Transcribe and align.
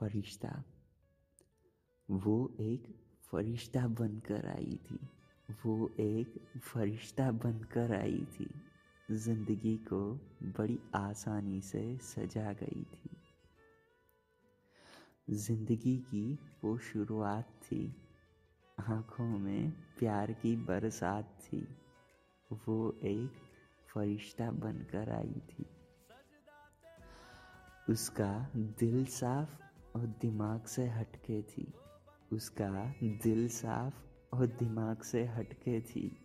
फरिश्ता। 0.00 0.64
वो 2.10 2.56
एक 2.60 2.94
फरिश्ता 3.32 3.86
बनकर 3.88 4.46
आई 4.46 4.78
थी। 4.90 4.98
वो 5.66 5.90
एक 6.00 6.58
फरिश्ता 6.62 7.30
बनकर 7.30 7.94
आई 7.94 8.26
थी। 8.32 8.50
ज़िंदगी 9.10 9.76
को 9.76 10.14
बड़ी 10.42 10.78
आसानी 10.94 11.60
से 11.60 11.98
सजा 11.98 12.52
गई 12.52 12.84
थी। 12.84 13.10
ज़िंदगी 15.30 15.96
की 15.96 16.38
वो 16.64 16.78
शुरुआत 16.78 17.48
थी। 17.62 17.96
आँखों 18.80 19.38
में 19.38 19.70
प्यार 19.70 20.32
की 20.32 20.56
बरसात 20.56 21.38
थी। 21.40 21.68
वो 22.52 22.98
एक 23.04 23.32
फरिश्ता 23.94 24.50
बनकर 24.50 25.10
आई 25.10 25.42
थी। 25.50 25.66
उसका 27.90 28.50
दिल 28.56 29.04
साफ़ 29.04 29.67
और 29.98 30.06
दिमाग 30.06 30.62
से 30.62 30.88
हटके 30.88 31.42
थी। 31.42 31.74
उसका 32.32 32.94
दिल 33.02 33.48
साफ़ 33.48 33.94
और 34.36 34.46
दिमाग 34.46 35.02
से 35.02 35.24
हटके 35.24 35.80
थी। 35.80 36.16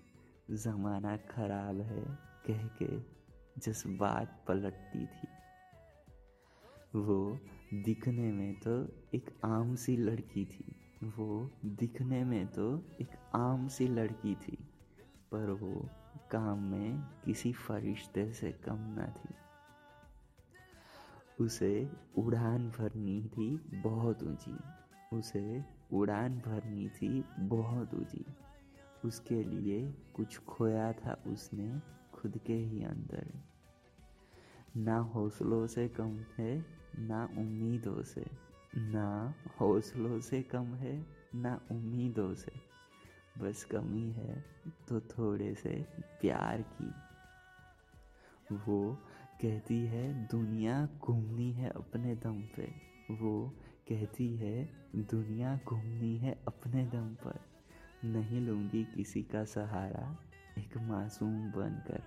ज़माना 0.51 1.17
खराब 1.17 1.81
है, 1.81 2.03
कह 2.47 2.67
के 2.67 2.99
जज्बात 3.61 4.45
पलटती 4.47 5.05
थी। 5.05 5.27
वो 6.95 7.39
दिखने 7.73 8.31
में 8.31 8.59
तो 8.59 8.87
एक 9.15 9.39
आम 9.45 9.75
सी 9.75 9.97
लड़की 9.97 10.45
थी। 10.45 10.75
वो 11.03 11.51
दिखने 11.65 12.23
में 12.23 12.47
तो 12.47 12.77
एक 13.01 13.09
आम 13.35 13.67
सी 13.67 13.87
लड़की 13.87 14.35
थी। 14.35 14.57
पर 15.31 15.51
वो 15.51 15.89
काम 16.31 16.59
में 16.59 17.01
किसी 17.25 17.53
फरिश्ते 17.53 18.33
से 18.33 18.51
कम 18.51 18.75
ना 18.75 19.07
थी। 19.07 19.35
उसे 21.41 21.91
उड़ान 22.17 22.69
भरनी 22.69 23.23
थी 23.23 23.81
बहुत 23.81 24.23
ऊँची। 24.23 24.57
उसे 25.17 25.65
उड़ान 25.93 26.39
भरनी 26.39 26.89
थी 26.89 27.25
बहुत 27.39 27.93
ऊँची। 27.93 28.25
उसके 29.05 29.43
लिए 29.43 29.93
कुछ 30.13 30.37
खोया 30.37 30.93
था 30.93 31.23
उसने 31.27 31.81
खुद 32.13 32.37
के 32.37 32.53
ही 32.53 32.83
अंदर। 32.83 33.31
ना 34.77 34.97
हौसलों 34.97 35.67
से 35.67 35.87
कम 35.87 36.19
है, 36.37 36.65
ना 36.99 37.25
उम्मीदों 37.37 38.03
से। 38.03 38.25
ना 38.77 39.33
हौसलों 39.61 40.19
से 40.19 40.41
कम 40.41 40.65
है, 40.65 41.05
ना 41.35 41.61
उम्मीदों 41.71 42.33
से। 42.33 42.51
बस 43.37 43.63
कमी 43.63 44.11
है 44.11 44.45
तो 44.89 44.99
थोड़े 44.99 45.55
से 45.55 45.87
प्यार 46.21 46.61
की। 46.61 46.91
वो 48.55 48.97
कहती 49.41 49.85
है, 49.85 50.27
दुनिया 50.27 50.89
घूमनी 50.99 51.51
है 51.51 51.69
अपने 51.69 52.15
दम 52.15 52.41
पे। 52.41 52.71
वो 53.11 53.49
कहती 53.89 54.35
है, 54.35 54.69
दुनिया 54.95 55.59
घूमनी 55.67 56.17
है 56.17 56.43
अपने 56.47 56.85
दम 56.85 57.13
पर। 57.13 57.39
नहीं 58.07 58.41
लूँगी 58.41 58.83
किसी 58.83 59.23
का 59.23 59.45
सहारा, 59.45 60.17
एक 60.57 60.77
मासूम 60.77 61.51
बनकर। 61.51 62.03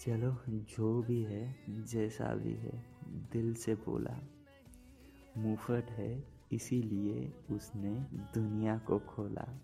चलो, 0.00 0.36
जो 0.48 1.02
भी 1.02 1.22
है, 1.22 1.56
जैसा 1.70 2.34
भी 2.34 2.52
है, 2.52 2.84
दिल 3.08 3.54
से 3.54 3.74
बोला। 3.74 4.18
मुफट 5.36 5.84
है, 5.90 6.24
इसीलिए 6.52 7.32
उसने 7.50 7.94
दुनिया 8.14 8.78
को 8.78 8.98
खोला। 8.98 9.60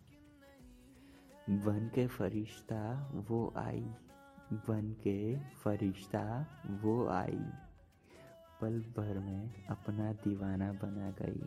बन 1.50 1.90
के 1.94 2.06
फरिश्ता, 2.06 3.12
वो 3.14 3.54
आई। 3.56 3.90
बन 4.52 4.92
के 4.92 5.36
फरिश्ता 5.36 6.46
वो 6.66 7.06
आई। 7.06 7.44
पल 8.60 8.80
भर 8.80 9.18
में 9.18 9.66
अपना 9.66 10.12
दीवाना 10.12 10.72
बना 10.72 11.10
गई। 11.10 11.42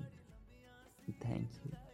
थैंक 1.11 1.51
यू 1.65 1.90